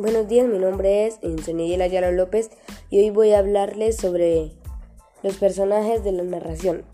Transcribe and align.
Buenos 0.00 0.28
días, 0.28 0.48
mi 0.48 0.58
nombre 0.58 1.06
es 1.06 1.18
Insoniel 1.20 1.82
Ayala 1.82 2.10
López 2.10 2.48
y 2.88 3.00
hoy 3.00 3.10
voy 3.10 3.32
a 3.32 3.38
hablarles 3.40 3.98
sobre 3.98 4.50
los 5.22 5.36
personajes 5.36 6.02
de 6.02 6.12
la 6.12 6.22
narración. 6.22 6.86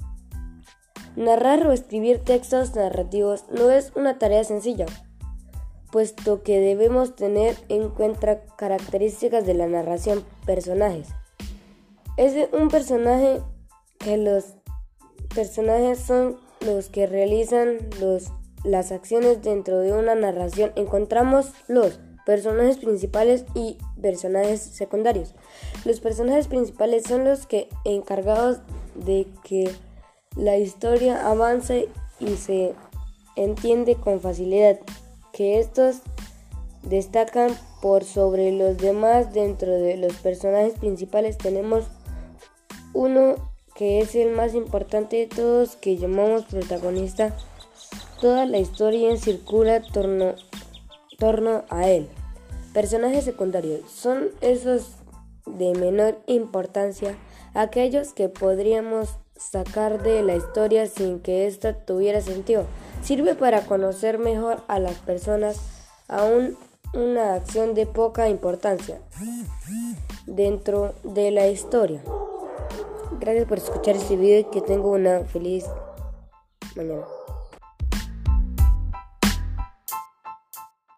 Narrar 1.15 1.65
o 1.69 1.73
escribir 1.73 2.19
textos 2.25 2.75
narrativos 2.75 3.45
no 3.49 3.71
es 3.71 3.93
una 3.95 4.19
tarea 4.19 4.43
sencilla, 4.43 4.87
puesto 5.93 6.43
que 6.43 6.59
debemos 6.59 7.15
tener 7.15 7.55
en 7.69 7.91
cuenta 7.91 8.41
características 8.57 9.47
de 9.47 9.55
la 9.55 9.69
narración, 9.69 10.25
personajes. 10.45 11.07
Es 12.17 12.35
un 12.53 12.71
personaje 12.71 13.41
que 14.01 14.17
los 14.17 14.57
personajes 15.33 16.01
son 16.01 16.41
los 16.61 16.89
que 16.89 17.07
realizan 17.07 17.79
los, 18.01 18.33
las 18.65 18.91
acciones 18.91 19.43
dentro 19.43 19.79
de 19.79 19.93
una 19.93 20.17
narración. 20.17 20.73
Encontramos 20.75 21.53
los 21.69 22.01
personajes 22.27 22.77
principales 22.77 23.47
y 23.55 23.79
personajes 24.03 24.61
secundarios. 24.61 25.33
Los 25.87 26.01
personajes 26.01 26.49
principales 26.49 27.05
son 27.05 27.25
los 27.25 27.47
que 27.47 27.69
encargados 27.85 28.59
de 28.95 29.27
que 29.45 29.71
la 30.37 30.59
historia 30.59 31.31
avance 31.31 31.89
y 32.21 32.37
se 32.37 32.75
entiende 33.37 33.95
con 33.95 34.21
facilidad, 34.21 34.79
que 35.33 35.61
estos 35.61 36.01
destacan 36.83 37.57
por 37.81 38.05
sobre 38.05 38.53
los 38.53 38.77
demás 38.77 39.33
dentro 39.33 39.71
de 39.71 39.97
los 39.97 40.15
personajes 40.15 40.75
principales 40.79 41.39
tenemos 41.39 41.85
uno 42.93 43.37
que 43.75 44.01
es 44.01 44.15
el 44.15 44.31
más 44.35 44.55
importante 44.55 45.17
de 45.17 45.27
todos 45.27 45.77
que 45.77 45.99
llamamos 45.99 46.45
protagonista. 46.45 47.37
Toda 48.21 48.47
la 48.47 48.59
historia 48.59 49.15
circula 49.19 49.83
torno, 49.83 50.35
torno 51.19 51.65
a 51.71 51.89
él. 51.89 52.09
Personajes 52.73 53.25
secundarios 53.25 53.91
son 53.91 54.29
esos 54.41 54.93
de 55.47 55.73
menor 55.75 56.19
importancia, 56.27 57.17
aquellos 57.55 58.13
que 58.13 58.29
podríamos 58.29 59.17
sacar 59.37 60.03
de 60.03 60.23
la 60.23 60.35
historia 60.35 60.87
sin 60.87 61.21
que 61.21 61.47
ésta 61.47 61.75
tuviera 61.75 62.21
sentido. 62.21 62.67
Sirve 63.03 63.35
para 63.35 63.63
conocer 63.63 64.19
mejor 64.19 64.63
a 64.69 64.79
las 64.79 64.97
personas, 64.97 65.59
aún 66.09 66.57
una 66.95 67.35
acción 67.35 67.75
de 67.75 67.87
poca 67.87 68.29
importancia 68.29 69.01
dentro 70.27 70.95
de 71.03 71.31
la 71.31 71.49
historia. 71.49 72.03
Gracias 73.21 73.47
por 73.47 73.59
escuchar 73.59 73.97
este 73.97 74.17
video 74.17 74.41
y 74.41 74.45
que 74.45 74.61
tengo 74.61 74.91
una 74.91 75.21
feliz 75.21 75.65
mañana. 76.75 77.05